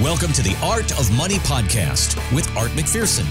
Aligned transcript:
Welcome 0.00 0.32
to 0.34 0.42
the 0.42 0.56
Art 0.62 0.92
of 0.92 1.10
Money 1.16 1.38
podcast 1.38 2.14
with 2.32 2.48
Art 2.56 2.70
McPherson. 2.70 3.26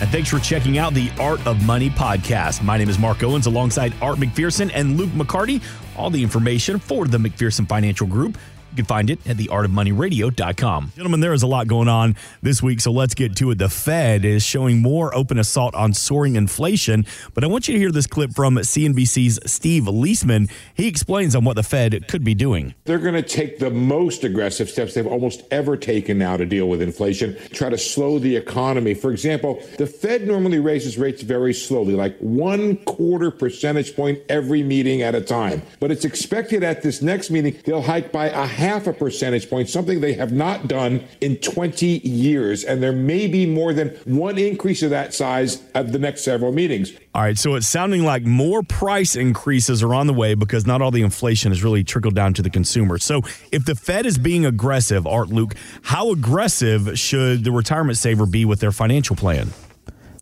And 0.00 0.08
thanks 0.08 0.30
for 0.30 0.38
checking 0.38 0.78
out 0.78 0.94
the 0.94 1.12
Art 1.20 1.46
of 1.46 1.62
Money 1.66 1.90
podcast. 1.90 2.62
My 2.62 2.78
name 2.78 2.88
is 2.88 2.98
Mark 2.98 3.22
Owens 3.22 3.44
alongside 3.44 3.92
Art 4.00 4.16
McPherson 4.16 4.70
and 4.72 4.96
Luke 4.96 5.10
McCarty. 5.10 5.62
All 5.98 6.08
the 6.08 6.22
information 6.22 6.78
for 6.78 7.06
the 7.06 7.18
McPherson 7.18 7.68
Financial 7.68 8.06
Group 8.06 8.38
you 8.70 8.76
can 8.76 8.84
find 8.84 9.10
it 9.10 9.18
at 9.26 9.36
theartofmoneyradio.com. 9.36 10.92
Gentlemen, 10.94 11.20
there 11.20 11.32
is 11.32 11.42
a 11.42 11.46
lot 11.46 11.66
going 11.66 11.88
on 11.88 12.16
this 12.42 12.62
week, 12.62 12.80
so 12.80 12.92
let's 12.92 13.14
get 13.14 13.36
to 13.36 13.50
it. 13.50 13.58
The 13.58 13.68
Fed 13.68 14.24
is 14.24 14.44
showing 14.44 14.80
more 14.80 15.14
open 15.14 15.38
assault 15.38 15.74
on 15.74 15.92
soaring 15.92 16.36
inflation, 16.36 17.04
but 17.34 17.44
I 17.44 17.46
want 17.46 17.68
you 17.68 17.74
to 17.74 17.80
hear 17.80 17.90
this 17.90 18.06
clip 18.06 18.32
from 18.32 18.56
CNBC's 18.56 19.40
Steve 19.50 19.84
Liesman. 19.84 20.50
He 20.74 20.86
explains 20.86 21.34
on 21.34 21.44
what 21.44 21.56
the 21.56 21.62
Fed 21.62 22.06
could 22.08 22.24
be 22.24 22.34
doing. 22.34 22.74
They're 22.84 22.98
going 22.98 23.14
to 23.14 23.22
take 23.22 23.58
the 23.58 23.70
most 23.70 24.24
aggressive 24.24 24.70
steps 24.70 24.94
they've 24.94 25.06
almost 25.06 25.42
ever 25.50 25.76
taken 25.76 26.18
now 26.18 26.36
to 26.36 26.46
deal 26.46 26.68
with 26.68 26.82
inflation, 26.82 27.36
try 27.52 27.70
to 27.70 27.78
slow 27.78 28.18
the 28.18 28.36
economy. 28.36 28.94
For 28.94 29.10
example, 29.10 29.62
the 29.78 29.86
Fed 29.86 30.26
normally 30.26 30.58
raises 30.58 30.98
rates 30.98 31.22
very 31.22 31.54
slowly, 31.54 31.94
like 31.94 32.16
one 32.18 32.76
quarter 32.78 33.30
percentage 33.30 33.96
point 33.96 34.20
every 34.28 34.62
meeting 34.62 35.02
at 35.02 35.14
a 35.14 35.20
time. 35.20 35.62
But 35.80 35.90
it's 35.90 36.04
expected 36.04 36.62
at 36.62 36.82
this 36.82 37.02
next 37.02 37.30
meeting, 37.30 37.56
they'll 37.64 37.82
hike 37.82 38.12
by 38.12 38.28
a 38.28 38.46
half 38.60 38.86
a 38.86 38.92
percentage 38.92 39.48
point, 39.48 39.70
something 39.70 40.02
they 40.02 40.12
have 40.12 40.32
not 40.32 40.68
done 40.68 41.02
in 41.22 41.36
20 41.38 41.86
years. 41.86 42.62
And 42.62 42.82
there 42.82 42.92
may 42.92 43.26
be 43.26 43.46
more 43.46 43.72
than 43.72 43.88
one 44.04 44.36
increase 44.36 44.82
of 44.82 44.90
that 44.90 45.14
size 45.14 45.62
at 45.74 45.92
the 45.92 45.98
next 45.98 46.22
several 46.22 46.52
meetings. 46.52 46.92
All 47.14 47.22
right, 47.22 47.38
so 47.38 47.54
it's 47.54 47.66
sounding 47.66 48.04
like 48.04 48.22
more 48.22 48.62
price 48.62 49.16
increases 49.16 49.82
are 49.82 49.94
on 49.94 50.06
the 50.06 50.12
way 50.12 50.34
because 50.34 50.66
not 50.66 50.82
all 50.82 50.90
the 50.90 51.00
inflation 51.00 51.50
has 51.50 51.64
really 51.64 51.82
trickled 51.82 52.14
down 52.14 52.34
to 52.34 52.42
the 52.42 52.50
consumer. 52.50 52.98
So, 52.98 53.22
if 53.50 53.64
the 53.64 53.74
Fed 53.74 54.04
is 54.04 54.18
being 54.18 54.44
aggressive, 54.44 55.06
Art 55.06 55.28
Luke, 55.28 55.54
how 55.82 56.12
aggressive 56.12 56.98
should 56.98 57.44
the 57.44 57.50
retirement 57.50 57.96
saver 57.96 58.26
be 58.26 58.44
with 58.44 58.60
their 58.60 58.72
financial 58.72 59.16
plan? 59.16 59.52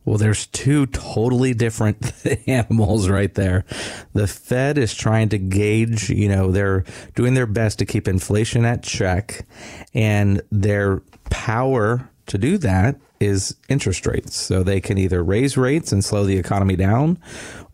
Well, 0.08 0.16
there's 0.16 0.46
two 0.46 0.86
totally 0.86 1.52
different 1.52 2.14
animals 2.46 3.10
right 3.10 3.34
there. 3.34 3.66
The 4.12 4.26
Fed 4.26 4.78
is 4.78 4.94
trying 4.94 5.28
to 5.30 5.38
gauge, 5.38 6.10
you 6.10 6.28
know, 6.28 6.50
they're 6.50 6.84
doing 7.14 7.34
their 7.34 7.46
best 7.46 7.78
to 7.78 7.86
keep 7.86 8.08
inflation 8.08 8.64
at 8.64 8.82
check, 8.82 9.46
and 9.94 10.42
their 10.50 11.02
power 11.30 12.08
to 12.26 12.38
do 12.38 12.58
that 12.58 12.96
is 13.20 13.56
interest 13.68 14.06
rates. 14.06 14.36
So 14.36 14.62
they 14.62 14.80
can 14.80 14.98
either 14.98 15.22
raise 15.22 15.56
rates 15.56 15.92
and 15.92 16.04
slow 16.04 16.24
the 16.24 16.38
economy 16.38 16.76
down 16.76 17.18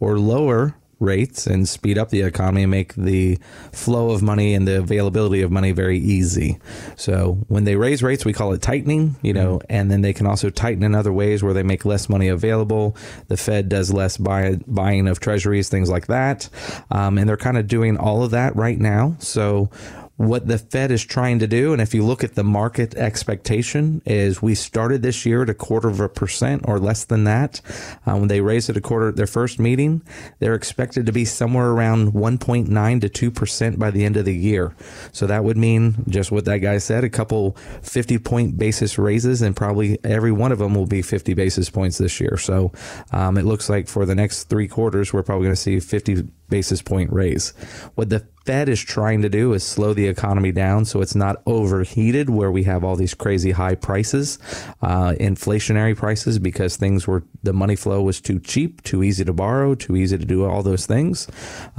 or 0.00 0.18
lower 0.18 0.74
rates 1.04 1.46
and 1.46 1.68
speed 1.68 1.98
up 1.98 2.10
the 2.10 2.22
economy 2.22 2.62
and 2.62 2.70
make 2.70 2.94
the 2.94 3.38
flow 3.72 4.10
of 4.10 4.22
money 4.22 4.54
and 4.54 4.66
the 4.66 4.78
availability 4.78 5.42
of 5.42 5.50
money 5.50 5.72
very 5.72 5.98
easy. 5.98 6.58
So 6.96 7.38
when 7.48 7.64
they 7.64 7.76
raise 7.76 8.02
rates, 8.02 8.24
we 8.24 8.32
call 8.32 8.52
it 8.52 8.62
tightening, 8.62 9.16
you 9.22 9.32
know, 9.32 9.58
mm-hmm. 9.58 9.66
and 9.68 9.90
then 9.90 10.00
they 10.00 10.12
can 10.12 10.26
also 10.26 10.50
tighten 10.50 10.82
in 10.82 10.94
other 10.94 11.12
ways 11.12 11.42
where 11.42 11.54
they 11.54 11.62
make 11.62 11.84
less 11.84 12.08
money 12.08 12.28
available. 12.28 12.96
The 13.28 13.36
Fed 13.36 13.68
does 13.68 13.92
less 13.92 14.16
buy, 14.16 14.58
buying 14.66 15.08
of 15.08 15.20
treasuries, 15.20 15.68
things 15.68 15.90
like 15.90 16.06
that. 16.06 16.48
Um, 16.90 17.18
and 17.18 17.28
they're 17.28 17.36
kind 17.36 17.58
of 17.58 17.66
doing 17.66 17.96
all 17.96 18.22
of 18.22 18.30
that 18.32 18.56
right 18.56 18.78
now. 18.78 19.16
So 19.18 19.70
what 20.16 20.46
the 20.46 20.58
Fed 20.58 20.92
is 20.92 21.04
trying 21.04 21.40
to 21.40 21.46
do. 21.46 21.72
And 21.72 21.82
if 21.82 21.92
you 21.92 22.04
look 22.04 22.22
at 22.22 22.34
the 22.34 22.44
market 22.44 22.94
expectation, 22.94 24.00
is 24.06 24.40
we 24.40 24.54
started 24.54 25.02
this 25.02 25.26
year 25.26 25.42
at 25.42 25.50
a 25.50 25.54
quarter 25.54 25.88
of 25.88 25.98
a 25.98 26.08
percent 26.08 26.62
or 26.66 26.78
less 26.78 27.04
than 27.04 27.24
that. 27.24 27.60
Uh, 28.06 28.16
when 28.16 28.28
they 28.28 28.40
raised 28.40 28.70
it 28.70 28.76
a 28.76 28.80
quarter 28.80 29.08
at 29.08 29.16
their 29.16 29.26
first 29.26 29.58
meeting, 29.58 30.02
they're 30.38 30.54
expected 30.54 31.06
to 31.06 31.12
be 31.12 31.24
somewhere 31.24 31.70
around 31.70 32.12
1.9 32.12 33.00
to 33.00 33.08
2 33.08 33.30
percent 33.30 33.78
by 33.78 33.90
the 33.90 34.04
end 34.04 34.16
of 34.16 34.24
the 34.24 34.34
year. 34.34 34.74
So 35.12 35.26
that 35.26 35.42
would 35.42 35.56
mean 35.56 36.04
just 36.08 36.30
what 36.30 36.44
that 36.44 36.58
guy 36.58 36.78
said: 36.78 37.02
a 37.02 37.10
couple 37.10 37.56
50 37.82 38.18
point 38.18 38.56
basis 38.56 38.98
raises, 38.98 39.42
and 39.42 39.56
probably 39.56 39.98
every 40.04 40.32
one 40.32 40.52
of 40.52 40.58
them 40.58 40.74
will 40.74 40.86
be 40.86 41.02
50 41.02 41.34
basis 41.34 41.70
points 41.70 41.98
this 41.98 42.20
year. 42.20 42.36
So 42.36 42.72
um, 43.10 43.36
it 43.36 43.44
looks 43.44 43.68
like 43.68 43.88
for 43.88 44.06
the 44.06 44.14
next 44.14 44.44
three 44.44 44.68
quarters, 44.68 45.12
we're 45.12 45.24
probably 45.24 45.46
going 45.46 45.56
to 45.56 45.60
see 45.60 45.80
50 45.80 46.28
basis 46.48 46.82
point 46.82 47.12
raise. 47.12 47.50
What 47.94 48.10
the 48.10 48.26
Fed 48.44 48.68
is 48.68 48.80
trying 48.80 49.22
to 49.22 49.28
do 49.30 49.54
is 49.54 49.64
slow 49.64 49.94
the 49.94 50.06
economy 50.06 50.52
down 50.52 50.84
so 50.84 51.00
it's 51.00 51.14
not 51.14 51.40
overheated 51.46 52.28
where 52.28 52.50
we 52.50 52.64
have 52.64 52.84
all 52.84 52.94
these 52.94 53.14
crazy 53.14 53.52
high 53.52 53.74
prices, 53.74 54.38
uh, 54.82 55.14
inflationary 55.18 55.96
prices, 55.96 56.38
because 56.38 56.76
things 56.76 57.06
were, 57.06 57.22
the 57.42 57.54
money 57.54 57.74
flow 57.74 58.02
was 58.02 58.20
too 58.20 58.38
cheap, 58.38 58.82
too 58.82 59.02
easy 59.02 59.24
to 59.24 59.32
borrow, 59.32 59.74
too 59.74 59.96
easy 59.96 60.18
to 60.18 60.26
do 60.26 60.44
all 60.44 60.62
those 60.62 60.84
things. 60.84 61.26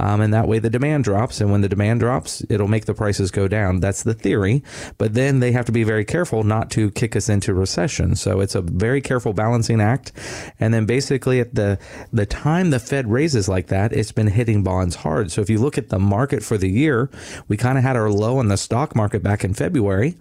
Um, 0.00 0.20
and 0.20 0.34
that 0.34 0.48
way 0.48 0.58
the 0.58 0.70
demand 0.70 1.04
drops. 1.04 1.40
And 1.40 1.52
when 1.52 1.60
the 1.60 1.68
demand 1.68 2.00
drops, 2.00 2.44
it'll 2.50 2.66
make 2.66 2.86
the 2.86 2.94
prices 2.94 3.30
go 3.30 3.46
down. 3.46 3.78
That's 3.78 4.02
the 4.02 4.14
theory. 4.14 4.64
But 4.98 5.14
then 5.14 5.38
they 5.38 5.52
have 5.52 5.66
to 5.66 5.72
be 5.72 5.84
very 5.84 6.04
careful 6.04 6.42
not 6.42 6.72
to 6.72 6.90
kick 6.90 7.14
us 7.14 7.28
into 7.28 7.54
recession. 7.54 8.16
So 8.16 8.40
it's 8.40 8.56
a 8.56 8.62
very 8.62 9.00
careful 9.00 9.32
balancing 9.32 9.80
act. 9.80 10.10
And 10.58 10.74
then 10.74 10.84
basically 10.84 11.38
at 11.38 11.54
the, 11.54 11.78
the 12.12 12.26
time 12.26 12.70
the 12.70 12.80
Fed 12.80 13.08
raises 13.08 13.48
like 13.48 13.68
that, 13.68 13.92
it's 13.92 14.10
been 14.10 14.26
hitting 14.26 14.55
bonds 14.62 14.96
hard. 14.96 15.30
So 15.30 15.40
if 15.40 15.50
you 15.50 15.58
look 15.58 15.78
at 15.78 15.88
the 15.88 15.98
market 15.98 16.42
for 16.42 16.58
the 16.58 16.68
year, 16.68 17.10
we 17.48 17.56
kind 17.56 17.78
of 17.78 17.84
had 17.84 17.96
our 17.96 18.10
low 18.10 18.40
in 18.40 18.48
the 18.48 18.56
stock 18.56 18.94
market 18.94 19.22
back 19.22 19.44
in 19.44 19.54
February. 19.54 20.16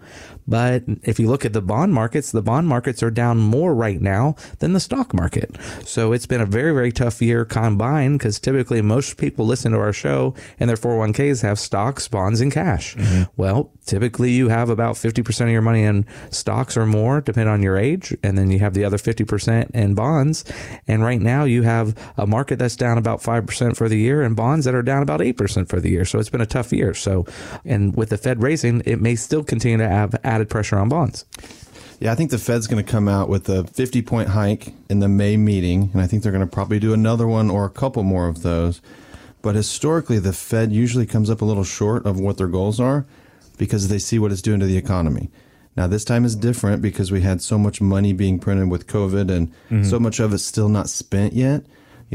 But 0.47 0.83
if 1.03 1.19
you 1.19 1.27
look 1.27 1.45
at 1.45 1.53
the 1.53 1.61
bond 1.61 1.93
markets, 1.93 2.31
the 2.31 2.41
bond 2.41 2.67
markets 2.67 3.01
are 3.01 3.11
down 3.11 3.39
more 3.39 3.73
right 3.73 3.99
now 3.99 4.35
than 4.59 4.73
the 4.73 4.79
stock 4.79 5.13
market. 5.13 5.57
So 5.83 6.13
it's 6.13 6.27
been 6.27 6.41
a 6.41 6.45
very, 6.45 6.71
very 6.71 6.91
tough 6.91 7.21
year 7.21 7.45
combined 7.45 8.19
because 8.19 8.39
typically 8.39 8.81
most 8.81 9.17
people 9.17 9.45
listen 9.45 9.71
to 9.71 9.79
our 9.79 9.93
show 9.93 10.35
and 10.59 10.69
their 10.69 10.77
401ks 10.77 11.41
have 11.41 11.59
stocks, 11.59 12.07
bonds, 12.07 12.41
and 12.41 12.51
cash. 12.51 12.95
Mm-hmm. 12.95 13.23
Well, 13.37 13.71
typically 13.85 14.31
you 14.31 14.49
have 14.49 14.69
about 14.69 14.95
50% 14.95 15.41
of 15.41 15.49
your 15.49 15.61
money 15.61 15.83
in 15.83 16.05
stocks 16.29 16.77
or 16.77 16.85
more, 16.85 17.21
depending 17.21 17.51
on 17.51 17.63
your 17.63 17.77
age. 17.77 18.15
And 18.21 18.37
then 18.37 18.51
you 18.51 18.59
have 18.59 18.73
the 18.73 18.85
other 18.85 18.97
50% 18.97 19.71
in 19.71 19.95
bonds. 19.95 20.45
And 20.87 21.03
right 21.03 21.21
now 21.21 21.45
you 21.45 21.63
have 21.63 21.97
a 22.17 22.27
market 22.27 22.59
that's 22.59 22.75
down 22.75 22.97
about 22.97 23.21
5% 23.21 23.75
for 23.75 23.89
the 23.89 23.97
year 23.97 24.21
and 24.25 24.35
bonds 24.35 24.65
that 24.65 24.75
are 24.75 24.81
down 24.81 25.01
about 25.01 25.19
8% 25.19 25.69
for 25.69 25.79
the 25.79 25.89
year. 25.89 26.05
So 26.05 26.19
it's 26.19 26.29
been 26.29 26.41
a 26.41 26.45
tough 26.45 26.73
year. 26.73 26.93
So, 26.93 27.25
and 27.63 27.95
with 27.95 28.09
the 28.09 28.17
Fed 28.17 28.41
raising, 28.41 28.81
it 28.85 28.99
may 28.99 29.15
still 29.15 29.43
continue 29.43 29.77
to 29.77 29.87
have 29.87 30.15
added 30.23 30.49
pressure 30.49 30.77
on 30.77 30.89
bonds. 30.89 31.25
Yeah, 31.99 32.11
I 32.11 32.15
think 32.15 32.31
the 32.31 32.37
Fed's 32.37 32.67
going 32.67 32.83
to 32.83 32.91
come 32.91 33.07
out 33.07 33.29
with 33.29 33.47
a 33.47 33.63
50 33.63 34.01
point 34.01 34.29
hike 34.29 34.73
in 34.89 34.99
the 34.99 35.07
May 35.07 35.37
meeting, 35.37 35.91
and 35.93 36.01
I 36.01 36.07
think 36.07 36.23
they're 36.23 36.31
going 36.31 36.45
to 36.45 36.51
probably 36.51 36.79
do 36.79 36.93
another 36.93 37.27
one 37.27 37.49
or 37.49 37.65
a 37.65 37.69
couple 37.69 38.03
more 38.03 38.27
of 38.27 38.41
those. 38.41 38.81
But 39.41 39.55
historically, 39.55 40.19
the 40.19 40.33
Fed 40.33 40.71
usually 40.71 41.05
comes 41.05 41.29
up 41.29 41.41
a 41.41 41.45
little 41.45 41.63
short 41.63 42.05
of 42.05 42.19
what 42.19 42.37
their 42.37 42.47
goals 42.47 42.79
are 42.79 43.05
because 43.57 43.87
they 43.87 43.99
see 43.99 44.19
what 44.19 44.31
it's 44.31 44.41
doing 44.41 44.59
to 44.59 44.65
the 44.65 44.77
economy. 44.77 45.29
Now, 45.77 45.87
this 45.87 46.05
time 46.05 46.25
is 46.25 46.35
different 46.35 46.81
because 46.81 47.11
we 47.11 47.21
had 47.21 47.41
so 47.41 47.57
much 47.57 47.81
money 47.81 48.13
being 48.13 48.39
printed 48.39 48.69
with 48.69 48.87
COVID 48.87 49.29
and 49.29 49.51
mm-hmm. 49.51 49.83
so 49.83 49.99
much 49.99 50.19
of 50.19 50.33
it's 50.33 50.43
still 50.43 50.69
not 50.69 50.89
spent 50.89 51.33
yet. 51.33 51.63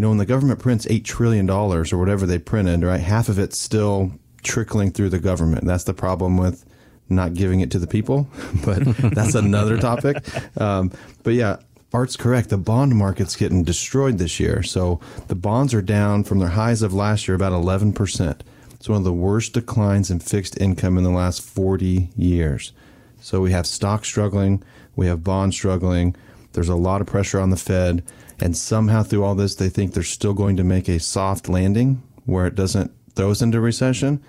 You 0.00 0.02
know, 0.02 0.08
when 0.08 0.16
the 0.16 0.24
government 0.24 0.60
prints 0.60 0.86
$8 0.86 1.04
trillion 1.04 1.50
or 1.50 1.84
whatever 1.98 2.24
they 2.24 2.38
printed, 2.38 2.82
right, 2.82 3.00
half 3.00 3.28
of 3.28 3.38
it's 3.38 3.58
still 3.58 4.12
trickling 4.42 4.92
through 4.92 5.10
the 5.10 5.18
government. 5.18 5.66
That's 5.66 5.84
the 5.84 5.92
problem 5.92 6.38
with 6.38 6.64
not 7.10 7.34
giving 7.34 7.60
it 7.60 7.70
to 7.72 7.78
the 7.78 7.86
people, 7.86 8.26
but 8.64 8.82
that's 9.12 9.34
another 9.34 9.76
topic. 9.76 10.16
Um, 10.58 10.90
but 11.22 11.34
yeah, 11.34 11.58
Art's 11.92 12.16
correct. 12.16 12.48
The 12.48 12.56
bond 12.56 12.96
market's 12.96 13.36
getting 13.36 13.62
destroyed 13.62 14.16
this 14.16 14.40
year. 14.40 14.62
So 14.62 15.00
the 15.28 15.34
bonds 15.34 15.74
are 15.74 15.82
down 15.82 16.24
from 16.24 16.38
their 16.38 16.48
highs 16.48 16.80
of 16.80 16.94
last 16.94 17.28
year 17.28 17.34
about 17.34 17.52
11%. 17.52 18.40
It's 18.72 18.88
one 18.88 18.96
of 18.96 19.04
the 19.04 19.12
worst 19.12 19.52
declines 19.52 20.10
in 20.10 20.20
fixed 20.20 20.58
income 20.58 20.96
in 20.96 21.04
the 21.04 21.10
last 21.10 21.42
40 21.42 22.08
years. 22.16 22.72
So 23.20 23.42
we 23.42 23.52
have 23.52 23.66
stocks 23.66 24.08
struggling, 24.08 24.62
we 24.96 25.08
have 25.08 25.22
bonds 25.22 25.56
struggling. 25.56 26.16
There's 26.54 26.70
a 26.70 26.74
lot 26.74 27.02
of 27.02 27.06
pressure 27.06 27.38
on 27.38 27.50
the 27.50 27.58
Fed. 27.58 28.02
And 28.40 28.56
somehow 28.56 29.02
through 29.02 29.24
all 29.24 29.34
this, 29.34 29.54
they 29.54 29.68
think 29.68 29.92
they're 29.92 30.02
still 30.02 30.32
going 30.32 30.56
to 30.56 30.64
make 30.64 30.88
a 30.88 30.98
soft 30.98 31.48
landing 31.48 32.02
where 32.24 32.46
it 32.46 32.54
doesn't 32.54 32.92
throw 33.14 33.30
us 33.30 33.42
into 33.42 33.60
recession. 33.60 34.22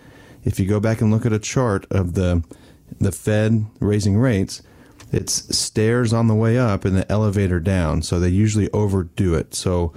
If 0.44 0.60
you 0.60 0.68
go 0.68 0.80
back 0.80 1.02
and 1.02 1.12
look 1.12 1.26
at 1.26 1.34
a 1.34 1.40
chart 1.40 1.86
of 1.92 2.14
the 2.14 2.44
the 3.00 3.12
Fed 3.12 3.66
raising 3.80 4.18
rates, 4.18 4.62
it's 5.14 5.58
stairs 5.58 6.12
on 6.12 6.28
the 6.28 6.36
way 6.36 6.58
up 6.58 6.84
and 6.84 6.96
the 6.96 7.10
elevator 7.10 7.60
down. 7.60 8.02
So 8.02 8.20
they 8.20 8.28
usually 8.30 8.70
overdo 8.72 9.34
it. 9.34 9.56
So 9.56 9.94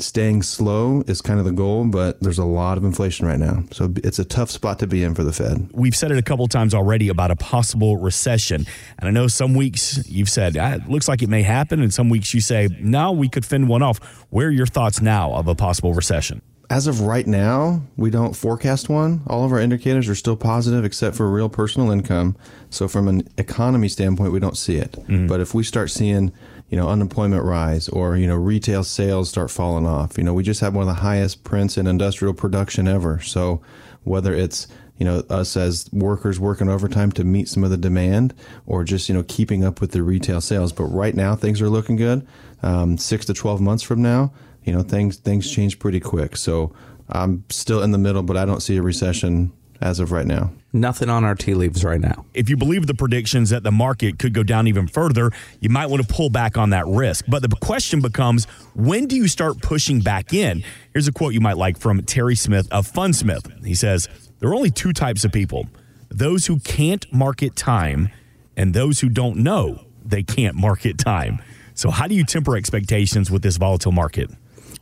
staying 0.00 0.42
slow 0.42 1.02
is 1.06 1.20
kind 1.20 1.38
of 1.38 1.44
the 1.44 1.52
goal, 1.52 1.84
but 1.86 2.20
there's 2.20 2.38
a 2.38 2.44
lot 2.44 2.78
of 2.78 2.84
inflation 2.84 3.26
right 3.26 3.38
now. 3.38 3.64
So 3.72 3.92
it's 3.96 4.18
a 4.18 4.24
tough 4.24 4.50
spot 4.50 4.78
to 4.80 4.86
be 4.86 5.02
in 5.02 5.14
for 5.14 5.22
the 5.22 5.32
Fed. 5.32 5.70
We've 5.72 5.94
said 5.94 6.10
it 6.10 6.18
a 6.18 6.22
couple 6.22 6.46
times 6.48 6.74
already 6.74 7.08
about 7.08 7.30
a 7.30 7.36
possible 7.36 7.96
recession. 7.96 8.66
And 8.98 9.08
I 9.08 9.10
know 9.10 9.26
some 9.26 9.54
weeks 9.54 10.06
you've 10.08 10.28
said 10.28 10.56
ah, 10.56 10.74
it 10.74 10.88
looks 10.88 11.08
like 11.08 11.22
it 11.22 11.28
may 11.28 11.42
happen, 11.42 11.80
and 11.80 11.92
some 11.92 12.08
weeks 12.08 12.34
you 12.34 12.40
say, 12.40 12.68
no, 12.80 13.12
we 13.12 13.28
could 13.28 13.44
fend 13.44 13.68
one 13.68 13.82
off. 13.82 13.98
Where 14.30 14.48
are 14.48 14.50
your 14.50 14.66
thoughts 14.66 15.00
now 15.00 15.32
of 15.34 15.48
a 15.48 15.54
possible 15.54 15.94
recession? 15.94 16.42
as 16.70 16.86
of 16.86 17.00
right 17.00 17.26
now, 17.26 17.82
we 17.96 18.10
don't 18.10 18.34
forecast 18.34 18.88
one. 18.88 19.22
All 19.26 19.44
of 19.44 19.50
our 19.50 19.58
indicators 19.58 20.08
are 20.08 20.14
still 20.14 20.36
positive 20.36 20.84
except 20.84 21.16
for 21.16 21.28
real 21.28 21.48
personal 21.48 21.90
income. 21.90 22.36
So 22.70 22.86
from 22.86 23.08
an 23.08 23.28
economy 23.36 23.88
standpoint, 23.88 24.32
we 24.32 24.38
don't 24.38 24.56
see 24.56 24.76
it. 24.76 24.92
Mm-hmm. 24.92 25.26
But 25.26 25.40
if 25.40 25.52
we 25.52 25.64
start 25.64 25.90
seeing, 25.90 26.32
you 26.70 26.76
know, 26.76 26.88
unemployment 26.88 27.44
rise 27.44 27.88
or, 27.88 28.16
you 28.16 28.28
know, 28.28 28.36
retail 28.36 28.84
sales 28.84 29.28
start 29.28 29.50
falling 29.50 29.86
off, 29.86 30.16
you 30.16 30.22
know, 30.22 30.32
we 30.32 30.44
just 30.44 30.60
have 30.60 30.74
one 30.74 30.82
of 30.82 30.94
the 30.94 31.02
highest 31.02 31.42
prints 31.42 31.76
in 31.76 31.88
industrial 31.88 32.32
production 32.32 32.86
ever. 32.86 33.20
So 33.20 33.60
whether 34.04 34.32
it's, 34.32 34.68
you 34.96 35.04
know, 35.04 35.24
us 35.28 35.56
as 35.56 35.90
workers 35.92 36.38
working 36.38 36.68
overtime 36.68 37.10
to 37.12 37.24
meet 37.24 37.48
some 37.48 37.64
of 37.64 37.70
the 37.70 37.76
demand 37.76 38.34
or 38.66 38.84
just, 38.84 39.08
you 39.08 39.14
know, 39.14 39.24
keeping 39.26 39.64
up 39.64 39.80
with 39.80 39.90
the 39.90 40.02
retail 40.04 40.40
sales. 40.40 40.72
But 40.72 40.84
right 40.84 41.14
now 41.14 41.34
things 41.34 41.60
are 41.60 41.68
looking 41.68 41.96
good. 41.96 42.24
Um, 42.62 42.98
six 42.98 43.26
to 43.26 43.34
12 43.34 43.60
months 43.60 43.82
from 43.82 44.00
now, 44.00 44.32
you 44.62 44.72
know, 44.72 44.82
things, 44.82 45.16
things 45.16 45.50
change 45.50 45.80
pretty 45.80 45.98
quick. 45.98 46.36
So 46.36 46.72
I'm 47.08 47.44
still 47.48 47.82
in 47.82 47.90
the 47.90 47.98
middle, 47.98 48.22
but 48.22 48.36
I 48.36 48.44
don't 48.44 48.60
see 48.60 48.76
a 48.76 48.82
recession 48.82 49.52
as 49.80 50.00
of 50.00 50.12
right 50.12 50.26
now. 50.26 50.52
Nothing 50.72 51.08
on 51.08 51.24
our 51.24 51.34
tea 51.34 51.54
leaves 51.54 51.84
right 51.84 52.00
now. 52.00 52.26
If 52.34 52.48
you 52.48 52.56
believe 52.56 52.86
the 52.86 52.94
predictions 52.94 53.50
that 53.50 53.62
the 53.62 53.72
market 53.72 54.18
could 54.18 54.34
go 54.34 54.42
down 54.42 54.66
even 54.68 54.86
further, 54.86 55.30
you 55.60 55.68
might 55.68 55.86
want 55.86 56.06
to 56.06 56.12
pull 56.12 56.30
back 56.30 56.56
on 56.58 56.70
that 56.70 56.86
risk. 56.86 57.24
But 57.28 57.42
the 57.42 57.48
question 57.48 58.00
becomes 58.00 58.44
when 58.74 59.06
do 59.06 59.16
you 59.16 59.26
start 59.26 59.60
pushing 59.62 60.00
back 60.00 60.32
in? 60.32 60.62
Here's 60.92 61.08
a 61.08 61.12
quote 61.12 61.34
you 61.34 61.40
might 61.40 61.56
like 61.56 61.78
from 61.78 62.02
Terry 62.02 62.36
Smith 62.36 62.68
of 62.70 62.90
Fundsmith. 62.90 63.64
He 63.64 63.74
says, 63.74 64.08
There 64.38 64.50
are 64.50 64.54
only 64.54 64.70
two 64.70 64.92
types 64.92 65.24
of 65.24 65.32
people 65.32 65.66
those 66.08 66.46
who 66.46 66.58
can't 66.60 67.10
market 67.12 67.56
time 67.56 68.10
and 68.56 68.74
those 68.74 69.00
who 69.00 69.08
don't 69.08 69.36
know 69.36 69.84
they 70.04 70.22
can't 70.22 70.56
market 70.56 70.98
time. 70.98 71.40
So, 71.74 71.90
how 71.90 72.06
do 72.06 72.14
you 72.14 72.24
temper 72.24 72.56
expectations 72.56 73.30
with 73.30 73.42
this 73.42 73.56
volatile 73.56 73.92
market? 73.92 74.30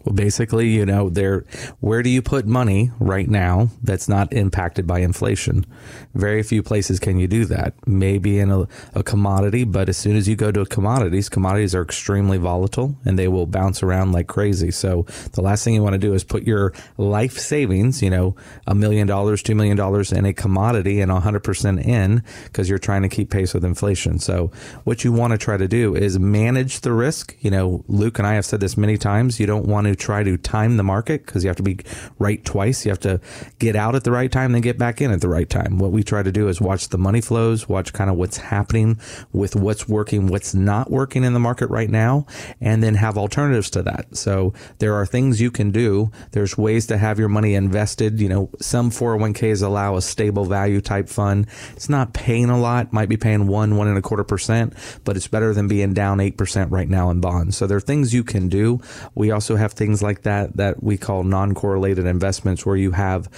Well, 0.09 0.15
basically, 0.15 0.69
you 0.69 0.87
know, 0.87 1.11
there. 1.11 1.45
Where 1.81 2.03
do 2.03 2.09
you 2.09 2.23
put 2.23 2.47
money 2.47 2.91
right 2.99 3.29
now 3.29 3.69
that's 3.83 4.09
not 4.09 4.33
impacted 4.33 4.87
by 4.87 5.01
inflation? 5.01 5.67
Very 6.15 6.43
few 6.43 6.63
places 6.63 6.99
can 6.99 7.19
you 7.19 7.29
do 7.29 7.45
that. 7.45 7.75
Maybe 7.87 8.39
in 8.39 8.51
a, 8.51 8.67
a 8.95 9.03
commodity, 9.03 9.65
but 9.65 9.91
as 9.91 9.99
soon 9.99 10.17
as 10.17 10.27
you 10.27 10.35
go 10.35 10.51
to 10.51 10.65
commodities, 10.65 11.29
commodities 11.29 11.75
are 11.75 11.83
extremely 11.83 12.39
volatile 12.39 12.97
and 13.05 13.19
they 13.19 13.29
will 13.29 13.45
bounce 13.45 13.83
around 13.83 14.13
like 14.13 14.29
crazy. 14.29 14.71
So 14.71 15.03
the 15.33 15.43
last 15.43 15.63
thing 15.63 15.75
you 15.75 15.83
want 15.83 15.93
to 15.93 15.99
do 15.99 16.15
is 16.15 16.25
put 16.25 16.45
your 16.45 16.73
life 16.97 17.37
savings, 17.37 18.01
you 18.03 18.09
know, 18.09 18.35
a 18.67 18.75
million 18.75 19.07
dollars, 19.07 19.43
two 19.43 19.55
million 19.55 19.77
dollars 19.77 20.11
in 20.11 20.25
a 20.25 20.33
commodity 20.33 21.03
and 21.03 21.13
100% 21.13 21.85
in 21.85 22.23
because 22.45 22.71
you're 22.71 22.79
trying 22.79 23.03
to 23.03 23.11
keep 23.11 23.29
pace 23.29 23.53
with 23.53 23.63
inflation. 23.63 24.19
So 24.19 24.51
what 24.85 25.05
you 25.05 25.13
want 25.13 25.33
to 25.33 25.39
try 25.39 25.59
to 25.59 25.69
do 25.69 25.95
is 25.95 26.19
manage 26.19 26.81
the 26.81 26.93
risk. 26.93 27.37
You 27.41 27.51
know, 27.51 27.85
Luke 27.89 28.19
and 28.19 28.27
I 28.27 28.33
have 28.33 28.47
said 28.47 28.61
this 28.61 28.79
many 28.79 28.97
times. 28.97 29.39
You 29.39 29.45
don't 29.45 29.67
want 29.67 29.87
to 29.87 29.98
try 29.99 30.23
to 30.23 30.37
time 30.37 30.77
the 30.77 30.83
market 30.83 31.27
because 31.27 31.45
you 31.45 31.49
have 31.49 31.57
to 31.57 31.63
be 31.63 31.79
right 32.19 32.45
twice. 32.45 32.85
You 32.85 32.91
have 32.91 33.01
to 33.01 33.21
get 33.59 33.77
out 33.77 33.95
at 33.95 34.05
the 34.05 34.13
right 34.13 34.31
time, 34.31 34.53
then 34.53 34.63
get 34.63 34.79
back 34.79 35.01
in 35.01 35.11
at 35.11 35.21
the 35.21 35.29
right 35.29 35.49
time. 35.49 35.79
What 35.79 35.93
we 35.93 36.03
try 36.03 36.23
to 36.23 36.33
do 36.33 36.49
is 36.49 36.61
watch 36.61 36.89
the 36.89 36.99
money 36.99 37.21
flows, 37.21 37.69
watch 37.69 37.93
kind 37.93 38.11
of 38.11 38.17
what's 38.17 38.37
happening 38.37 39.01
with 39.33 39.57
what's 39.57 39.89
working, 39.89 40.27
what's 40.29 40.55
not 40.55 40.91
working 40.91 41.25
in 41.25 41.33
the 41.33 41.41
market 41.41 41.69
right 41.69 41.91
now, 41.91 42.27
and 42.61 42.83
then 42.83 42.95
have 42.95 43.19
alternatives 43.19 43.71
to 43.71 43.83
that. 43.83 44.17
So 44.17 44.53
there 44.79 44.95
are 44.95 45.07
things 45.07 45.41
you 45.41 45.51
can 45.51 45.71
do. 45.71 46.11
There's 46.33 46.57
ways 46.57 46.87
to 46.87 46.99
have 46.99 47.19
your 47.19 47.29
money 47.29 47.55
invested. 47.55 48.21
You 48.21 48.29
know, 48.29 48.51
some 48.61 48.91
401ks 48.91 49.63
allow 49.63 49.97
a 49.97 50.03
stable 50.03 50.45
value 50.45 50.81
type 50.81 51.09
fund. 51.09 51.47
It's 51.73 51.89
not 51.89 52.13
paying 52.13 52.51
a 52.51 52.59
lot, 52.59 52.93
might 52.93 53.09
be 53.09 53.17
paying 53.17 53.47
one, 53.47 53.77
one 53.77 53.89
and 53.89 53.99
a 53.99 54.03
quarter 54.03 54.25
percent, 54.25 54.75
but 55.05 55.17
it's 55.17 55.29
better 55.29 55.53
than 55.55 55.69
being 55.69 55.95
down 55.95 56.19
8% 56.19 56.71
right 56.71 56.89
now 56.89 57.11
in 57.11 57.21
bonds. 57.21 57.57
So 57.57 57.67
there 57.67 57.79
are 57.79 57.81
things 57.81 58.15
you 58.15 58.23
can 58.25 58.49
do. 58.49 58.81
We 59.15 59.31
also 59.31 59.57
have 59.57 59.73
things 59.73 59.88
like 59.97 60.23
that 60.23 60.57
that 60.57 60.83
we 60.83 60.97
call 60.97 61.25
non-correlated 61.25 62.07
investments 62.07 62.67
where 62.67 62.77
you 62.77 62.93
have 62.93 63.29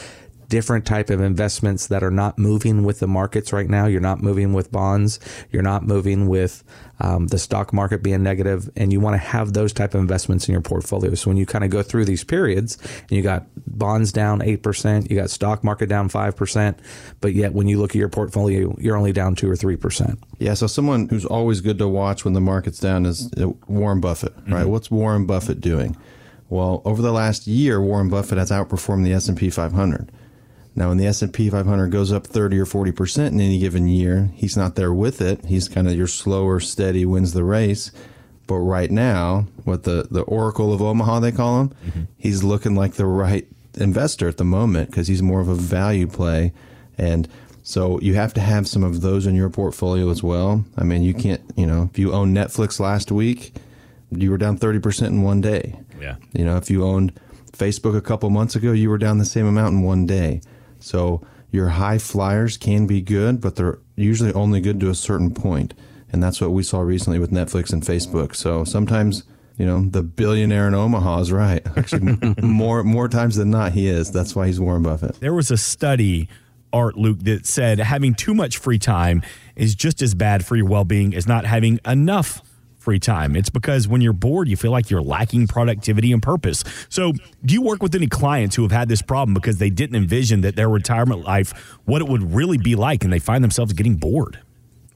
different 0.49 0.85
type 0.85 1.11
of 1.11 1.20
investments 1.20 1.87
that 1.87 2.02
are 2.02 2.11
not 2.11 2.37
moving 2.37 2.82
with 2.82 2.99
the 2.99 3.06
markets 3.06 3.52
right 3.52 3.70
now. 3.70 3.87
You're 3.87 4.00
not 4.00 4.20
moving 4.20 4.52
with 4.52 4.73
bonds. 4.73 5.20
You're 5.52 5.62
not 5.62 5.85
moving 5.85 6.26
with 6.26 6.64
um, 6.99 7.29
the 7.29 7.38
stock 7.38 7.73
market 7.73 8.02
being 8.02 8.25
negative, 8.25 8.69
and 8.76 8.93
you 8.93 8.99
want 8.99 9.14
to 9.14 9.19
have 9.19 9.52
those 9.52 9.73
type 9.73 9.94
of 9.94 10.00
investments 10.00 10.49
in 10.49 10.52
your 10.52 10.61
portfolio. 10.61 11.14
So 11.14 11.31
when 11.31 11.37
you 11.37 11.47
kind 11.47 11.62
of 11.62 11.70
go 11.70 11.85
through 11.85 12.05
these 12.05 12.25
periods, 12.25 12.79
and 13.03 13.12
you 13.12 13.23
got 13.23 13.46
bonds 13.64 14.11
down 14.11 14.43
eight 14.43 14.64
percent, 14.64 15.08
you 15.08 15.17
got 15.17 15.31
stock 15.31 15.62
market 15.62 15.88
down 15.88 16.08
five 16.08 16.35
percent, 16.35 16.81
but 17.20 17.32
yet 17.32 17.53
when 17.53 17.69
you 17.69 17.79
look 17.79 17.93
at 17.93 17.96
your 17.96 18.08
portfolio, 18.08 18.76
you're 18.81 18.96
only 18.96 19.12
down 19.12 19.37
two 19.37 19.49
or 19.49 19.55
three 19.55 19.76
percent. 19.76 20.19
Yeah, 20.41 20.55
so 20.55 20.67
someone 20.67 21.08
who's 21.08 21.25
always 21.25 21.61
good 21.61 21.79
to 21.79 21.87
watch 21.87 22.25
when 22.25 22.35
the 22.35 22.41
market's 22.41 22.81
down 22.81 23.06
is 23.06 23.32
uh, 23.35 23.50
Warren 23.69 24.00
Buffett, 24.00 24.35
right? 24.49 24.62
Mm-hmm. 24.62 24.69
What's 24.70 24.91
Warren 24.91 25.26
Buffett 25.26 25.61
doing? 25.61 25.96
Well, 26.50 26.82
over 26.85 27.00
the 27.00 27.12
last 27.12 27.47
year, 27.47 27.81
Warren 27.81 28.11
Buffett 28.11 28.37
has 28.37 28.50
outperformed 28.50 29.05
the 29.05 29.12
S&P 29.12 29.49
500. 29.50 30.11
Now, 30.75 30.88
when 30.88 30.99
the 30.99 31.06
S&P 31.06 31.49
500 31.49 31.91
goes 31.91 32.12
up 32.12 32.26
30 32.26 32.58
or 32.58 32.64
40% 32.64 33.29
in 33.29 33.41
any 33.41 33.58
given 33.58 33.87
year, 33.88 34.31
he's 34.35 34.56
not 34.56 34.75
there 34.75 34.93
with 34.93 35.20
it. 35.20 35.44
He's 35.47 35.69
kind 35.69 35.88
of 35.88 35.94
your 35.94 36.06
slower, 36.08 36.61
steady 36.61 37.06
wins 37.06 37.32
the 37.32 37.44
race. 37.44 37.93
But 38.49 38.56
right 38.56 38.91
now, 38.91 39.47
what 39.64 39.85
the, 39.85 40.08
the 40.11 40.23
Oracle 40.23 40.73
of 40.73 40.82
Omaha, 40.82 41.20
they 41.20 41.32
call 41.32 41.61
him, 41.61 41.69
mm-hmm. 41.69 42.02
he's 42.19 42.43
looking 42.43 42.75
like 42.75 42.94
the 42.94 43.06
right 43.06 43.46
investor 43.79 44.26
at 44.26 44.37
the 44.37 44.44
moment 44.44 44.91
because 44.91 45.06
he's 45.06 45.23
more 45.23 45.41
of 45.41 45.49
a 45.49 45.55
value 45.55 46.08
play. 46.08 46.53
And 46.99 47.29
so 47.62 48.00
you 48.00 48.14
have 48.14 48.35
to 48.35 48.41
have 48.41 48.67
some 48.67 48.82
of 48.82 49.03
those 49.03 49.26
in 49.26 49.37
your 49.37 49.50
portfolio 49.50 50.11
as 50.11 50.25
well. 50.25 50.64
I 50.76 50.82
mean, 50.82 51.03
you 51.03 51.14
can't, 51.14 51.43
you 51.55 51.67
know, 51.67 51.88
if 51.93 51.99
you 51.99 52.12
own 52.12 52.35
Netflix 52.35 52.81
last 52.81 53.12
week, 53.12 53.55
you 54.11 54.32
were 54.32 54.38
down 54.38 54.58
30% 54.58 55.06
in 55.06 55.23
one 55.23 55.41
day. 55.41 55.79
Yeah. 56.00 56.17
You 56.32 56.44
know, 56.44 56.56
if 56.56 56.70
you 56.70 56.85
owned 56.85 57.19
Facebook 57.52 57.97
a 57.97 58.00
couple 58.00 58.31
months 58.31 58.56
ago, 58.56 58.73
you 58.73 58.91
were 58.91 58.99
down 58.99 59.19
the 59.19 59.25
same 59.25 59.47
amount 59.47 59.75
in 59.75 59.82
one 59.82 60.06
day. 60.06 60.41
So 60.79 61.23
your 61.50 61.69
high 61.69 61.99
flyers 61.99 62.56
can 62.56 62.87
be 62.87 63.00
good, 63.00 63.41
but 63.41 63.56
they're 63.56 63.79
usually 63.97 64.32
only 64.32 64.61
good 64.61 64.81
to 64.81 64.91
a 64.91 64.94
certain 64.94 65.32
point. 65.35 65.75
And 66.12 66.23
that's 66.23 66.41
what 66.41 66.50
we 66.50 66.62
saw 66.62 66.81
recently 66.81 67.19
with 67.19 67.31
Netflix 67.31 67.73
and 67.73 67.82
Facebook. 67.82 68.35
So 68.35 68.64
sometimes, 68.64 69.25
you 69.56 69.67
know, 69.67 69.82
the 69.82 70.02
billionaire 70.02 70.67
in 70.69 70.75
Omaha 70.75 71.20
is 71.20 71.32
right. 71.32 71.64
Actually, 71.76 72.19
more 72.43 72.82
more 72.82 73.08
times 73.08 73.37
than 73.37 73.50
not, 73.50 73.73
he 73.73 73.88
is. 73.88 74.11
That's 74.11 74.35
why 74.35 74.46
he's 74.46 74.58
Warren 74.58 74.82
Buffett. 74.82 75.20
There 75.20 75.35
was 75.35 75.50
a 75.50 75.56
study, 75.56 76.29
Art 76.73 76.96
Luke, 76.96 77.20
that 77.20 77.46
said 77.46 77.79
having 77.79 78.14
too 78.14 78.35
much 78.35 78.58
free 78.58 78.79
time 78.79 79.23
is 79.55 79.75
just 79.75 80.03
as 80.03 80.14
bad 80.14 80.44
for 80.44 80.56
your 80.56 80.67
well 80.67 80.85
being 80.85 81.14
as 81.14 81.29
not 81.29 81.44
having 81.44 81.79
enough 81.85 82.43
free 82.81 82.99
time. 82.99 83.37
It's 83.37 83.50
because 83.50 83.87
when 83.87 84.00
you're 84.00 84.12
bored, 84.12 84.49
you 84.49 84.56
feel 84.56 84.71
like 84.71 84.91
you're 84.91 85.03
lacking 85.03 85.47
productivity 85.47 86.12
and 86.12 86.23
purpose. 86.23 86.65
So, 86.88 87.12
do 87.44 87.55
you 87.55 87.62
work 87.62 87.82
with 87.82 87.94
any 87.94 88.06
clients 88.06 88.56
who 88.56 88.62
have 88.62 88.73
had 88.73 88.88
this 88.88 89.03
problem 89.03 89.35
because 89.35 89.59
they 89.59 89.71
didn't 89.71 89.97
envision 89.97 90.41
that 90.41 90.56
their 90.56 90.69
retirement 90.69 91.25
life, 91.25 91.53
what 91.85 92.00
it 92.00 92.09
would 92.09 92.35
really 92.35 92.59
be 92.59 92.75
like, 92.75 93.05
and 93.05 93.12
they 93.12 93.19
find 93.19 93.44
themselves 93.44 93.73
getting 93.75 93.97
bored? 93.97 94.41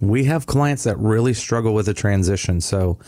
We 0.01 0.25
have 0.25 0.47
clients 0.47 0.85
that 0.85 0.99
really 0.99 1.35
struggle 1.35 1.75
with 1.75 1.87
the 1.87 1.95
transition. 1.95 2.61
So, 2.61 2.99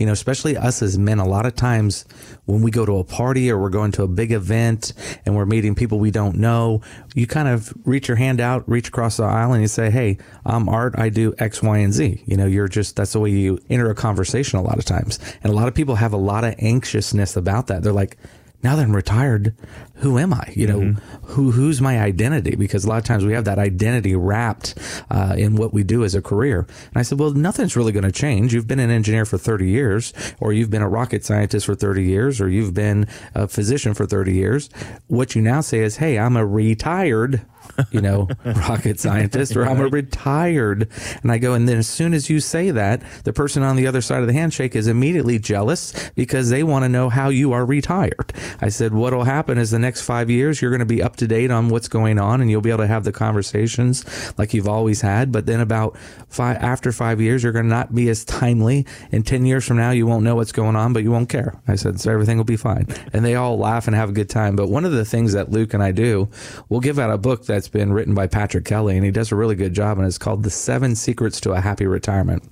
you 0.00 0.06
know, 0.06 0.12
especially 0.12 0.56
us 0.56 0.80
as 0.80 0.98
men, 0.98 1.18
a 1.18 1.28
lot 1.28 1.44
of 1.44 1.54
times 1.54 2.06
when 2.46 2.62
we 2.62 2.70
go 2.70 2.86
to 2.86 2.96
a 2.96 3.04
party 3.04 3.50
or 3.50 3.58
we're 3.58 3.68
going 3.68 3.92
to 3.92 4.02
a 4.02 4.08
big 4.08 4.32
event 4.32 4.94
and 5.26 5.36
we're 5.36 5.44
meeting 5.44 5.74
people 5.74 5.98
we 5.98 6.10
don't 6.10 6.36
know, 6.36 6.80
you 7.14 7.26
kind 7.26 7.46
of 7.46 7.70
reach 7.84 8.08
your 8.08 8.16
hand 8.16 8.40
out, 8.40 8.66
reach 8.66 8.88
across 8.88 9.18
the 9.18 9.24
aisle 9.24 9.52
and 9.52 9.60
you 9.60 9.68
say, 9.68 9.90
Hey, 9.90 10.16
I'm 10.46 10.70
Art. 10.70 10.94
I 10.96 11.10
do 11.10 11.34
X, 11.36 11.62
Y, 11.62 11.76
and 11.76 11.92
Z. 11.92 12.22
You 12.24 12.38
know, 12.38 12.46
you're 12.46 12.66
just, 12.66 12.96
that's 12.96 13.12
the 13.12 13.20
way 13.20 13.28
you 13.28 13.58
enter 13.68 13.90
a 13.90 13.94
conversation 13.94 14.58
a 14.58 14.62
lot 14.62 14.78
of 14.78 14.86
times. 14.86 15.18
And 15.42 15.52
a 15.52 15.54
lot 15.54 15.68
of 15.68 15.74
people 15.74 15.96
have 15.96 16.14
a 16.14 16.18
lot 16.18 16.44
of 16.44 16.54
anxiousness 16.58 17.36
about 17.36 17.66
that. 17.66 17.82
They're 17.82 17.92
like, 17.92 18.16
now 18.62 18.76
that 18.76 18.82
I'm 18.82 18.96
retired, 18.96 19.54
who 20.00 20.18
am 20.18 20.32
I? 20.32 20.52
You 20.54 20.66
know, 20.66 20.80
mm-hmm. 20.80 21.26
who 21.26 21.50
who's 21.50 21.80
my 21.80 22.00
identity? 22.00 22.56
Because 22.56 22.84
a 22.84 22.88
lot 22.88 22.98
of 22.98 23.04
times 23.04 23.24
we 23.24 23.32
have 23.32 23.44
that 23.44 23.58
identity 23.58 24.14
wrapped 24.14 24.78
uh, 25.10 25.34
in 25.36 25.56
what 25.56 25.72
we 25.72 25.82
do 25.82 26.04
as 26.04 26.14
a 26.14 26.22
career. 26.22 26.66
And 26.88 26.96
I 26.96 27.02
said, 27.02 27.18
well, 27.18 27.32
nothing's 27.32 27.76
really 27.76 27.92
going 27.92 28.04
to 28.04 28.12
change. 28.12 28.54
You've 28.54 28.66
been 28.66 28.80
an 28.80 28.90
engineer 28.90 29.24
for 29.24 29.38
30 29.38 29.68
years, 29.68 30.12
or 30.40 30.52
you've 30.52 30.70
been 30.70 30.82
a 30.82 30.88
rocket 30.88 31.24
scientist 31.24 31.66
for 31.66 31.74
30 31.74 32.04
years, 32.04 32.40
or 32.40 32.48
you've 32.48 32.74
been 32.74 33.06
a 33.34 33.46
physician 33.46 33.94
for 33.94 34.06
30 34.06 34.32
years. 34.32 34.70
What 35.06 35.34
you 35.34 35.42
now 35.42 35.60
say 35.60 35.80
is, 35.80 35.96
hey, 35.96 36.18
I'm 36.18 36.36
a 36.36 36.46
retired 36.46 37.44
you 37.90 38.00
know, 38.00 38.28
rocket 38.44 39.00
scientist, 39.00 39.56
or 39.56 39.66
I'm 39.66 39.80
a 39.80 39.88
retired. 39.88 40.88
And 41.22 41.32
I 41.32 41.38
go, 41.38 41.54
and 41.54 41.68
then 41.68 41.78
as 41.78 41.88
soon 41.88 42.14
as 42.14 42.30
you 42.30 42.40
say 42.40 42.70
that, 42.70 43.02
the 43.24 43.32
person 43.32 43.62
on 43.62 43.76
the 43.76 43.86
other 43.86 44.00
side 44.00 44.20
of 44.20 44.26
the 44.26 44.32
handshake 44.32 44.74
is 44.74 44.86
immediately 44.86 45.38
jealous 45.38 46.10
because 46.10 46.50
they 46.50 46.62
want 46.62 46.84
to 46.84 46.88
know 46.88 47.08
how 47.08 47.28
you 47.28 47.52
are 47.52 47.64
retired. 47.64 48.32
I 48.60 48.68
said, 48.68 48.92
what'll 48.92 49.24
happen 49.24 49.58
is 49.58 49.70
the 49.70 49.78
next 49.78 49.89
five 49.98 50.28
years, 50.28 50.60
you're 50.60 50.70
going 50.70 50.80
to 50.80 50.86
be 50.86 51.02
up 51.02 51.16
to 51.16 51.26
date 51.26 51.50
on 51.50 51.70
what's 51.70 51.88
going 51.88 52.18
on 52.18 52.42
and 52.42 52.50
you'll 52.50 52.60
be 52.60 52.70
able 52.70 52.84
to 52.84 52.86
have 52.86 53.04
the 53.04 53.12
conversations 53.12 54.04
like 54.36 54.52
you've 54.52 54.68
always 54.68 55.00
had. 55.00 55.32
But 55.32 55.46
then 55.46 55.60
about 55.60 55.96
five, 56.28 56.58
after 56.58 56.92
five 56.92 57.20
years, 57.20 57.42
you're 57.42 57.52
going 57.52 57.64
to 57.64 57.70
not 57.70 57.94
be 57.94 58.10
as 58.10 58.24
timely. 58.24 58.86
And 59.10 59.26
10 59.26 59.46
years 59.46 59.66
from 59.66 59.78
now, 59.78 59.90
you 59.90 60.06
won't 60.06 60.24
know 60.24 60.34
what's 60.34 60.52
going 60.52 60.76
on, 60.76 60.92
but 60.92 61.02
you 61.02 61.10
won't 61.10 61.30
care. 61.30 61.58
I 61.66 61.76
said, 61.76 61.98
so 62.00 62.12
everything 62.12 62.36
will 62.36 62.44
be 62.44 62.56
fine. 62.56 62.86
And 63.12 63.24
they 63.24 63.34
all 63.34 63.56
laugh 63.58 63.86
and 63.86 63.96
have 63.96 64.10
a 64.10 64.12
good 64.12 64.28
time. 64.28 64.56
But 64.56 64.68
one 64.68 64.84
of 64.84 64.92
the 64.92 65.04
things 65.04 65.32
that 65.32 65.50
Luke 65.50 65.72
and 65.72 65.82
I 65.82 65.92
do, 65.92 66.28
we'll 66.68 66.80
give 66.80 66.98
out 66.98 67.10
a 67.10 67.18
book 67.18 67.46
that's 67.46 67.68
been 67.68 67.92
written 67.92 68.14
by 68.14 68.26
Patrick 68.26 68.66
Kelly, 68.66 68.96
and 68.96 69.04
he 69.04 69.10
does 69.10 69.32
a 69.32 69.36
really 69.36 69.56
good 69.56 69.72
job, 69.72 69.98
and 69.98 70.06
it's 70.06 70.18
called 70.18 70.42
The 70.42 70.50
Seven 70.50 70.94
Secrets 70.94 71.40
to 71.40 71.52
a 71.52 71.60
Happy 71.60 71.86
Retirement 71.86 72.44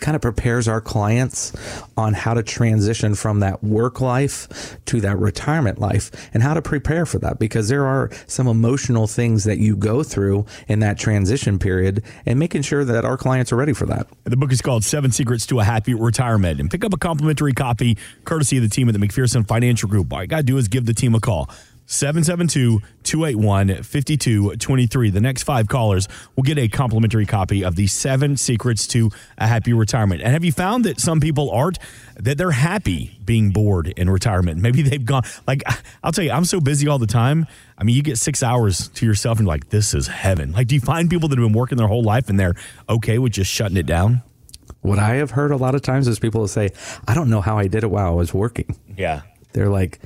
kind 0.00 0.14
of 0.14 0.22
prepares 0.22 0.68
our 0.68 0.80
clients 0.80 1.52
on 1.96 2.14
how 2.14 2.34
to 2.34 2.42
transition 2.42 3.14
from 3.14 3.40
that 3.40 3.62
work 3.62 4.00
life 4.00 4.78
to 4.86 5.00
that 5.00 5.18
retirement 5.18 5.78
life 5.78 6.10
and 6.34 6.42
how 6.42 6.54
to 6.54 6.62
prepare 6.62 7.06
for 7.06 7.18
that 7.18 7.38
because 7.38 7.68
there 7.68 7.86
are 7.86 8.10
some 8.26 8.46
emotional 8.46 9.06
things 9.06 9.44
that 9.44 9.58
you 9.58 9.76
go 9.76 10.02
through 10.02 10.44
in 10.68 10.80
that 10.80 10.98
transition 10.98 11.58
period 11.58 12.02
and 12.26 12.38
making 12.38 12.62
sure 12.62 12.84
that 12.84 13.04
our 13.04 13.16
clients 13.16 13.52
are 13.52 13.56
ready 13.56 13.72
for 13.72 13.86
that. 13.86 14.06
The 14.24 14.36
book 14.36 14.52
is 14.52 14.62
called 14.62 14.84
Seven 14.84 15.10
Secrets 15.10 15.46
to 15.46 15.60
a 15.60 15.64
Happy 15.64 15.94
Retirement 15.94 16.60
and 16.60 16.70
pick 16.70 16.84
up 16.84 16.92
a 16.92 16.98
complimentary 16.98 17.52
copy 17.52 17.96
courtesy 18.24 18.56
of 18.56 18.62
the 18.62 18.68
team 18.68 18.88
at 18.88 18.92
the 18.98 19.04
McPherson 19.04 19.46
Financial 19.46 19.88
Group. 19.88 20.12
All 20.12 20.22
you 20.22 20.28
got 20.28 20.38
to 20.38 20.42
do 20.42 20.56
is 20.56 20.68
give 20.68 20.86
the 20.86 20.94
team 20.94 21.14
a 21.14 21.20
call. 21.20 21.48
772 21.86 22.80
281 23.02 23.82
5223. 23.82 25.10
The 25.10 25.20
next 25.20 25.42
five 25.42 25.68
callers 25.68 26.08
will 26.34 26.42
get 26.42 26.58
a 26.58 26.68
complimentary 26.68 27.26
copy 27.26 27.64
of 27.64 27.76
the 27.76 27.86
seven 27.86 28.36
secrets 28.36 28.86
to 28.88 29.10
a 29.36 29.46
happy 29.46 29.72
retirement. 29.72 30.22
And 30.22 30.32
have 30.32 30.44
you 30.44 30.52
found 30.52 30.84
that 30.84 30.98
some 30.98 31.20
people 31.20 31.50
aren't, 31.50 31.78
that 32.16 32.38
they're 32.38 32.52
happy 32.52 33.18
being 33.24 33.50
bored 33.50 33.88
in 33.88 34.08
retirement? 34.08 34.60
Maybe 34.60 34.82
they've 34.82 35.04
gone, 35.04 35.24
like, 35.46 35.62
I'll 36.02 36.12
tell 36.12 36.24
you, 36.24 36.30
I'm 36.30 36.46
so 36.46 36.60
busy 36.60 36.88
all 36.88 36.98
the 36.98 37.06
time. 37.06 37.46
I 37.76 37.84
mean, 37.84 37.96
you 37.96 38.02
get 38.02 38.18
six 38.18 38.42
hours 38.42 38.88
to 38.88 39.06
yourself 39.06 39.38
and 39.38 39.46
you're 39.46 39.54
like, 39.54 39.68
this 39.68 39.94
is 39.94 40.06
heaven. 40.06 40.52
Like, 40.52 40.68
do 40.68 40.74
you 40.74 40.80
find 40.80 41.10
people 41.10 41.28
that 41.28 41.38
have 41.38 41.46
been 41.46 41.56
working 41.56 41.76
their 41.76 41.88
whole 41.88 42.02
life 42.02 42.28
and 42.28 42.40
they're 42.40 42.54
okay 42.88 43.18
with 43.18 43.32
just 43.32 43.50
shutting 43.50 43.76
it 43.76 43.86
down? 43.86 44.22
What 44.80 44.98
I 44.98 45.16
have 45.16 45.32
heard 45.32 45.50
a 45.50 45.56
lot 45.56 45.74
of 45.74 45.82
times 45.82 46.08
is 46.08 46.18
people 46.18 46.42
will 46.42 46.48
say, 46.48 46.70
I 47.08 47.14
don't 47.14 47.30
know 47.30 47.40
how 47.40 47.58
I 47.58 47.68
did 47.68 47.84
it 47.84 47.90
while 47.90 48.06
I 48.06 48.10
was 48.10 48.32
working. 48.34 48.76
Yeah. 48.96 49.22
They're 49.52 49.70
like, 49.70 50.00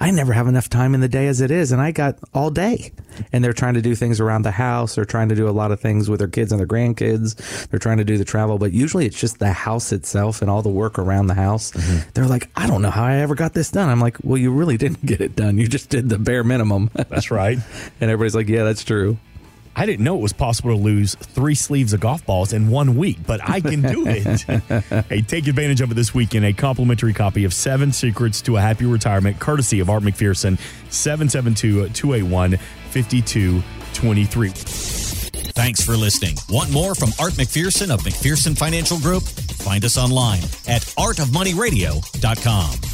I 0.00 0.10
never 0.10 0.32
have 0.32 0.48
enough 0.48 0.68
time 0.68 0.94
in 0.94 1.00
the 1.00 1.08
day 1.08 1.28
as 1.28 1.40
it 1.40 1.50
is, 1.50 1.72
and 1.72 1.80
I 1.80 1.92
got 1.92 2.18
all 2.32 2.50
day. 2.50 2.92
And 3.32 3.44
they're 3.44 3.52
trying 3.52 3.74
to 3.74 3.82
do 3.82 3.94
things 3.94 4.20
around 4.20 4.42
the 4.42 4.50
house. 4.50 4.96
They're 4.96 5.04
trying 5.04 5.28
to 5.28 5.34
do 5.34 5.48
a 5.48 5.50
lot 5.50 5.70
of 5.70 5.80
things 5.80 6.10
with 6.10 6.18
their 6.18 6.28
kids 6.28 6.52
and 6.52 6.58
their 6.58 6.66
grandkids. 6.66 7.68
They're 7.68 7.78
trying 7.78 7.98
to 7.98 8.04
do 8.04 8.18
the 8.18 8.24
travel, 8.24 8.58
but 8.58 8.72
usually 8.72 9.06
it's 9.06 9.18
just 9.18 9.38
the 9.38 9.52
house 9.52 9.92
itself 9.92 10.42
and 10.42 10.50
all 10.50 10.62
the 10.62 10.68
work 10.68 10.98
around 10.98 11.28
the 11.28 11.34
house. 11.34 11.70
Mm-hmm. 11.70 12.10
They're 12.14 12.26
like, 12.26 12.50
I 12.56 12.66
don't 12.66 12.82
know 12.82 12.90
how 12.90 13.04
I 13.04 13.16
ever 13.16 13.34
got 13.34 13.54
this 13.54 13.70
done. 13.70 13.88
I'm 13.88 14.00
like, 14.00 14.18
well, 14.22 14.38
you 14.38 14.52
really 14.52 14.76
didn't 14.76 15.04
get 15.06 15.20
it 15.20 15.36
done. 15.36 15.58
You 15.58 15.68
just 15.68 15.90
did 15.90 16.08
the 16.08 16.18
bare 16.18 16.44
minimum. 16.44 16.90
That's 16.94 17.30
right. 17.30 17.58
and 18.00 18.10
everybody's 18.10 18.34
like, 18.34 18.48
yeah, 18.48 18.64
that's 18.64 18.84
true. 18.84 19.16
I 19.76 19.86
didn't 19.86 20.04
know 20.04 20.16
it 20.16 20.22
was 20.22 20.32
possible 20.32 20.70
to 20.70 20.80
lose 20.80 21.14
three 21.16 21.54
sleeves 21.54 21.92
of 21.92 22.00
golf 22.00 22.24
balls 22.24 22.52
in 22.52 22.68
one 22.68 22.96
week, 22.96 23.18
but 23.26 23.40
I 23.42 23.60
can 23.60 23.82
do 23.82 24.04
it. 24.06 24.40
hey, 25.06 25.20
take 25.22 25.46
advantage 25.48 25.80
of 25.80 25.90
it 25.90 25.94
this 25.94 26.14
weekend. 26.14 26.44
A 26.44 26.52
complimentary 26.52 27.12
copy 27.12 27.44
of 27.44 27.52
Seven 27.52 27.92
Secrets 27.92 28.40
to 28.42 28.56
a 28.56 28.60
Happy 28.60 28.86
Retirement, 28.86 29.40
courtesy 29.40 29.80
of 29.80 29.90
Art 29.90 30.02
McPherson, 30.02 30.58
772 30.90 31.88
281 31.88 32.56
5223. 32.90 34.50
Thanks 35.54 35.84
for 35.84 35.96
listening. 35.96 36.36
Want 36.48 36.70
more 36.72 36.94
from 36.94 37.10
Art 37.20 37.32
McPherson 37.34 37.90
of 37.92 38.00
McPherson 38.00 38.56
Financial 38.58 38.98
Group? 38.98 39.22
Find 39.22 39.84
us 39.84 39.96
online 39.96 40.42
at 40.68 40.82
artofmoneyradio.com. 40.98 42.93